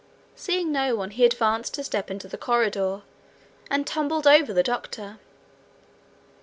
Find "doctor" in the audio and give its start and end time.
4.63-5.19